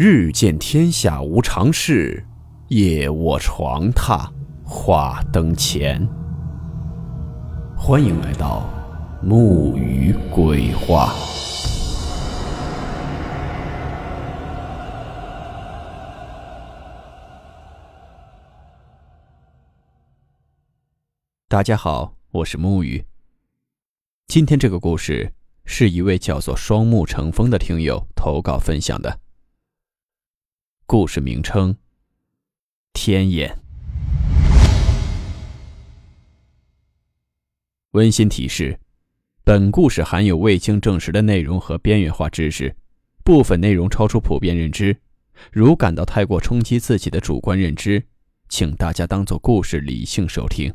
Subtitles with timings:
[0.00, 2.24] 日见天下无常事，
[2.68, 4.30] 夜卧床榻
[4.64, 6.08] 话灯前。
[7.76, 8.70] 欢迎来到
[9.20, 11.12] 木鱼鬼话。
[21.48, 23.04] 大家好，我是木鱼。
[24.28, 25.32] 今天这个故事
[25.64, 29.18] 是一位叫做双目成风的听友投稿分享的。
[30.90, 31.76] 故事名称：
[32.94, 33.58] 天眼。
[37.90, 38.80] 温馨提示：
[39.44, 42.74] 本故事含有未经证实的内容和边缘化知识，
[43.22, 44.96] 部分内容超出普遍认知。
[45.52, 48.02] 如感到太过冲击自己的主观认知，
[48.48, 50.72] 请大家当做故事理性收听。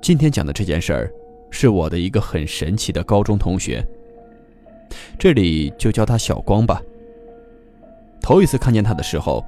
[0.00, 1.12] 今天讲的这件事儿，
[1.50, 3.84] 是我的一个很神奇的高中同学。
[5.18, 6.80] 这里就叫他小光吧。
[8.20, 9.44] 头一次看见他的时候，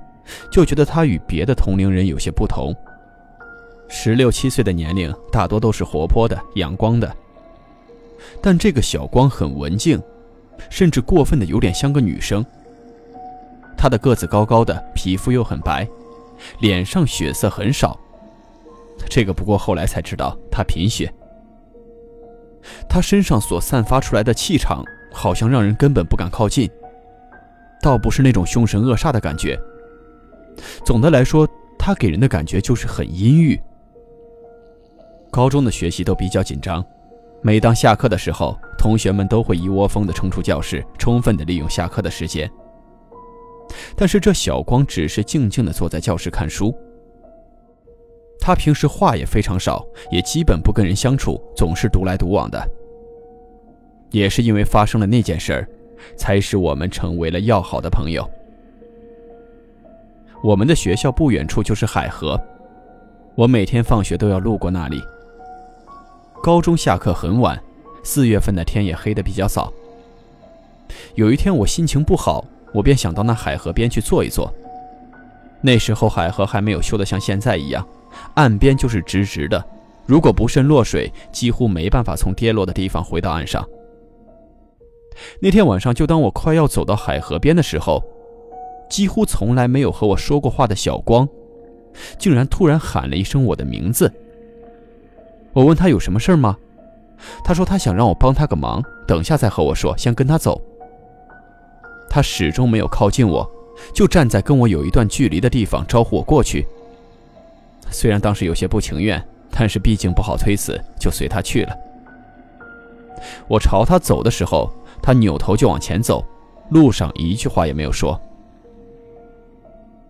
[0.50, 2.74] 就觉得他与别的同龄人有些不同。
[3.88, 7.14] 十六七岁的年龄，大多都是活泼的、阳光的。
[8.40, 10.02] 但这个小光很文静，
[10.70, 12.44] 甚至过分的有点像个女生。
[13.76, 15.86] 他的个子高高的，皮肤又很白，
[16.60, 17.98] 脸上血色很少。
[19.10, 21.12] 这个不过后来才知道，他贫血。
[22.88, 24.82] 他身上所散发出来的气场。
[25.14, 26.68] 好像让人根本不敢靠近，
[27.80, 29.58] 倒不是那种凶神恶煞的感觉。
[30.84, 31.48] 总的来说，
[31.78, 33.58] 他给人的感觉就是很阴郁。
[35.30, 36.84] 高中的学习都比较紧张，
[37.42, 42.50] 每当下课的时候，同学们都会一窝蜂地冲出教室，充分地利用下课的时间。
[43.96, 46.74] 但是这小光只是静静地坐在教室看书。
[48.38, 52.62] 他平时话也非常少，也基本不跟人相处，总是独来独往的。
[54.10, 55.68] 也是因为发生了那件事儿，
[56.16, 58.28] 才使我们成为了要好的朋友。
[60.42, 62.40] 我们的学校不远处就是海河，
[63.34, 65.02] 我每天放学都要路过那里。
[66.42, 67.58] 高中下课很晚，
[68.02, 69.72] 四月份的天也黑得比较早。
[71.14, 74.52] 有一天我心情不好，我便想到那海河边去坐一坐。
[75.62, 77.86] 那时候海河还没有修得像现在一样，
[78.34, 79.64] 岸边就是直直的，
[80.04, 83.66] 如果不慎落水，几乎没办法从跌落的地方回到岸上。
[85.40, 88.02] 那天晚上，就当我快要走到海河边的时候，
[88.90, 91.28] 几乎从来没有和我说过话的小光，
[92.18, 94.12] 竟然突然喊了一声我的名字。
[95.52, 96.56] 我问他有什么事吗？
[97.44, 100.60] 他说他想让我帮他个忙，等下再和我说，先跟他走。
[102.10, 103.48] 他始终没有靠近我，
[103.94, 106.66] 就站在跟我有一段距离的地方招呼我过去。
[107.90, 111.76] 虽然当时有些不情愿，但是毕竟不好推辞，就随他去了。
[113.48, 114.72] 我朝他走的时候。
[115.02, 116.24] 他扭头就往前走，
[116.70, 118.20] 路上一句话也没有说。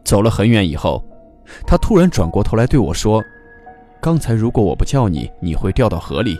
[0.04, 1.02] 走了很远以后，
[1.66, 3.22] 他突然转过头来对我说
[4.00, 6.38] ：“刚才如果我不叫你，你会掉到河里。”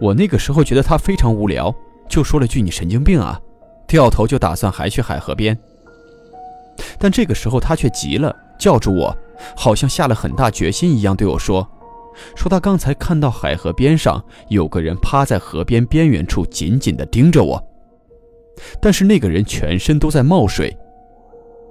[0.00, 1.74] 我那个时候觉得他非常无聊，
[2.08, 3.40] 就说了句：“你神经病啊！”
[3.86, 5.56] 掉头就打算还去海河边。
[6.98, 9.16] 但这个时候他却急了，叫住我，
[9.56, 11.68] 好像下了很大决心一样对我说。
[12.34, 17.62] 说他刚才看到海河边上有个人趴在河边边缘处，紧紧地盯着我。
[18.80, 20.76] 但是那个人全身都在冒水，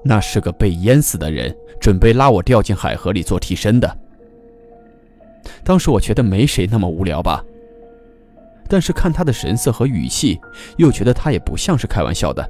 [0.04, 3.98] 那是个被淹死的人，准备拉我掉进海河里做替身的。
[5.64, 7.44] 当时我觉得没谁那么无聊吧，
[8.68, 10.40] 但是看他的神色和语气，
[10.78, 12.50] 又觉得他也不像是开玩笑的。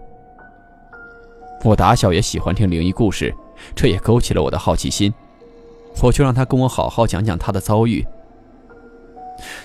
[1.63, 3.33] 我打小也喜欢听灵异故事，
[3.75, 5.13] 这也勾起了我的好奇心。
[6.01, 8.05] 我就让他跟我好好讲讲他的遭遇。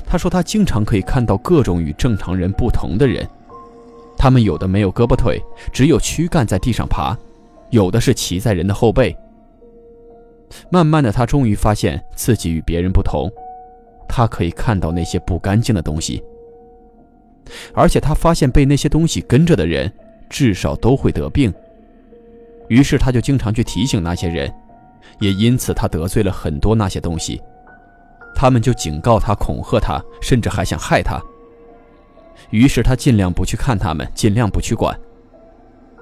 [0.07, 3.29] 他说他经常可以看到各种与正常人不同的人，
[4.17, 5.41] 他们有的没有胳膊腿，
[5.73, 7.17] 只有躯干在地上爬，
[7.71, 9.17] 有的是骑在人的后背。
[10.71, 13.29] 慢慢的，他终于发现自己与别人不同，
[14.09, 16.23] 他可以看到那些不干净的东西，
[17.75, 19.93] 而且他发现被那些东西跟着的人，
[20.31, 21.53] 至少都会得病。
[22.69, 24.53] 于是他就经常去提醒那些人。
[25.21, 27.43] 也因此，他得罪了很多那些东西，
[28.35, 31.21] 他们就警告他、恐吓他，甚至还想害他。
[32.51, 34.99] 于是他尽量不去看他们，尽量不去管。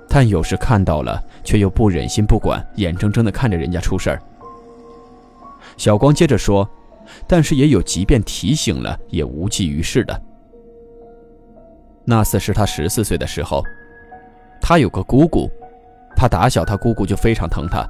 [0.09, 4.23] 但有时看到了，却又不忍心不管，眼睁睁地看着人家出事儿。
[5.77, 6.69] 小光接着说
[7.27, 10.23] ：“但是也有，即便提醒了，也无济于事的。
[12.05, 13.63] 那次是他十四岁的时候，
[14.61, 15.51] 他有个姑姑，
[16.15, 17.85] 他打小他姑姑就非常疼他。”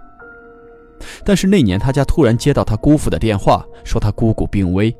[1.24, 4.94] 但是那年，他家突然接到他姑父的电话，说他姑姑病危。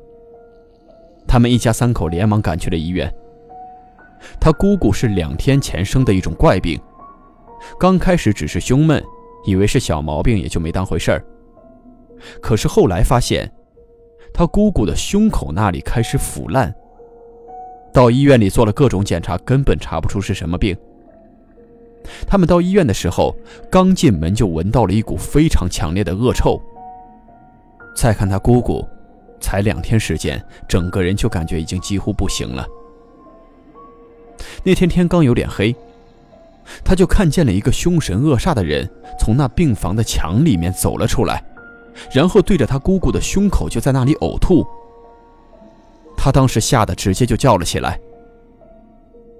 [1.27, 3.13] 他们一家三口连忙赶去了医院。
[4.39, 6.79] 他姑姑是两天前生的一种怪病，
[7.79, 9.03] 刚开始只是胸闷，
[9.45, 11.23] 以为是小毛病，也就没当回事儿。
[12.41, 13.51] 可是后来发现，
[14.33, 16.73] 他姑姑的胸口那里开始腐烂。
[17.93, 20.75] 到医院里做了各种检查，根本查不出是什么病。
[22.27, 23.35] 他们到医院的时候，
[23.69, 26.61] 刚进门就闻到了一股非常强烈的恶臭。
[27.95, 28.87] 再看他姑姑，
[29.39, 32.65] 才两天时间，整个人就感觉已经几乎不行了。
[34.63, 35.75] 那天天刚有点黑，
[36.83, 38.87] 他就看见了一个凶神恶煞的人
[39.19, 41.43] 从那病房的墙里面走了出来，
[42.11, 44.65] 然后对着他姑姑的胸口就在那里呕吐。
[46.15, 47.99] 他当时吓得直接就叫了起来。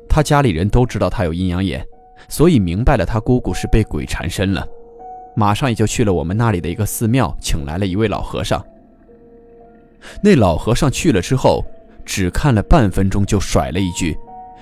[0.10, 1.86] 他家里人都知道他有阴阳眼，
[2.28, 4.68] 所以明白了他姑姑是被鬼缠身了，
[5.36, 8.64] 马上也就去了我们那里的一个寺庙，请来了一位老和尚。
[10.22, 11.64] 那老和尚去了之后，
[12.06, 14.18] 只看了半分钟就甩了一句。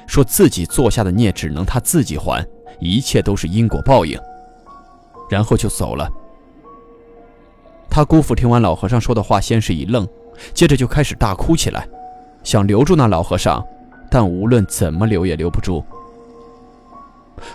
[0.08, 2.46] 说自己做下的孽只能他自己还，
[2.80, 4.20] 一切都是因果报应，
[5.30, 6.08] 然后就走了。
[7.90, 10.08] 他姑父听完老和尚说的话，先是一愣，
[10.54, 11.88] 接着就开始大哭起来，
[12.44, 13.66] 想留住那老和尚，
[14.12, 15.84] 但无论怎么留也留不住。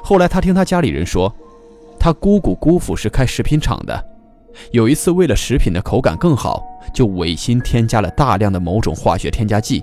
[0.02, 1.34] 后来他听他家里人说，
[1.98, 4.04] 他姑姑姑父是开食品厂的，
[4.72, 6.62] 有一次为了食品的口感更好，
[6.94, 9.82] 就违心添加了大量的某种化学添加剂。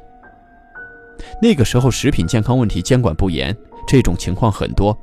[1.42, 3.56] 那个时候食品健康问题监管不严，
[3.88, 4.98] 这种情况很多。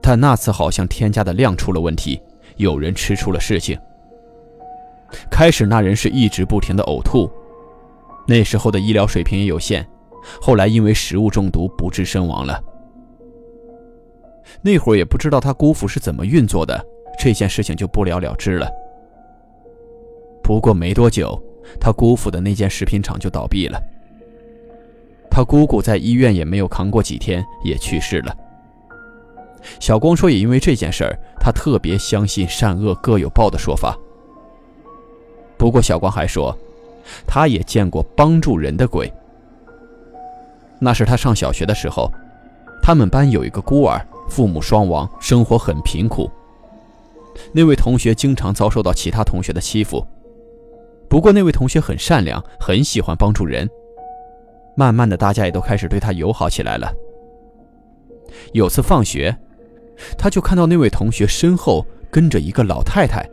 [0.00, 2.20] 但那次好像添加的量出了问题，
[2.56, 3.76] 有人吃出了事情。
[5.30, 7.30] 开始那人是一直不停的呕吐，
[8.26, 9.86] 那时候的医疗水平也有限，
[10.40, 12.62] 后来因为食物中毒不治身亡了。
[14.62, 16.84] 那会儿也不知道他姑父是怎么运作的，
[17.18, 18.68] 这件事情就不了了之了。
[20.42, 21.40] 不过没多久，
[21.80, 23.80] 他姑父的那间食品厂就倒闭了。
[25.30, 28.34] 他姑姑在医院也没有扛过几天，也去世了。
[29.80, 33.98] 小光说，也因为这件事儿，他特别相信善恶各有报的说法。
[35.58, 36.56] 不过，小光还说，
[37.26, 39.12] 他也见过帮助人的鬼。
[40.78, 42.10] 那是他上小学的时候，
[42.80, 46.30] 他们班有一个孤儿，父母双亡，生活很贫苦。
[47.52, 50.06] 那位同学经常遭受到其他同学的欺负，
[51.08, 53.68] 不过那位同学很善良，很喜欢帮助人。
[54.76, 56.92] 慢慢的，大家也都开始对他友好起来了。
[58.52, 59.36] 有次放学，
[60.18, 63.26] 他就看到那位同学身后跟着一个老太太。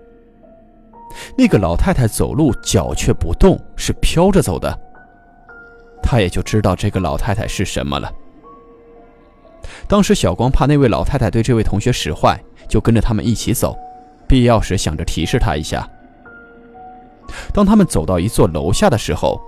[1.37, 4.79] 那个老太太走路脚却不动，是飘着走的。
[6.01, 8.11] 他也就知道这个老太太是什么了。
[9.87, 13.75] 当时小光怕那位老太太对这位同学使坏，就跟着他们一起走，
[14.27, 15.87] 必要时想着提示他一下。
[17.53, 19.41] 当他们走到一座楼下的时候，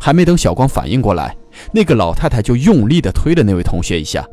[0.00, 1.34] 还没等小光反应过来，
[1.72, 4.26] 那个老太太就用力地推了那位同学一下，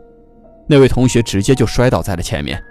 [0.68, 2.62] 那位同学直接就摔倒在了前面。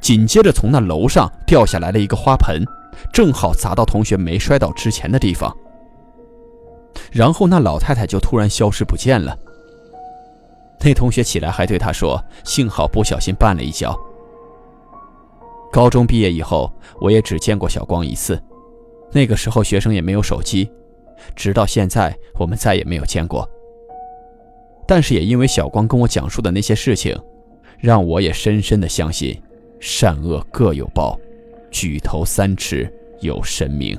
[0.00, 2.64] 紧接着，从那楼上掉下来了一个花盆，
[3.12, 5.56] 正好砸到同学没摔倒之前的地方。
[7.12, 9.38] 然后那老太太就突然消失不见了。
[10.80, 13.98] 那同学起来还对他说：“幸好不小心绊了一跤。”
[15.70, 18.40] 高中毕业以后，我也只见过小光一次，
[19.12, 20.70] 那个时候学生也没有手机。
[21.34, 23.46] 直到现在，我们再也没有见过。
[24.86, 27.14] 但是也因为小光跟我讲述的那些事情，
[27.78, 29.38] 让我也深深的相信，
[29.80, 31.18] 善恶各有报，
[31.70, 33.98] 举头三尺有神明。